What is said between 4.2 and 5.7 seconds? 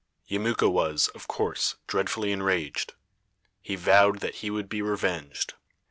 that he would be revenged.